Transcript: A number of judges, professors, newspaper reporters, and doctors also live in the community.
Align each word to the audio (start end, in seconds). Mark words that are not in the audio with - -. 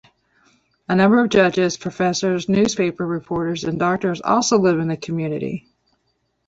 A 0.89 0.95
number 0.95 1.21
of 1.23 1.29
judges, 1.29 1.77
professors, 1.77 2.49
newspaper 2.49 3.05
reporters, 3.05 3.65
and 3.65 3.77
doctors 3.77 4.19
also 4.19 4.57
live 4.57 4.79
in 4.79 4.87
the 4.87 4.97
community. 4.97 5.67